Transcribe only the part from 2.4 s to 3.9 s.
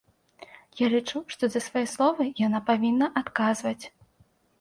яна павінна адказваць.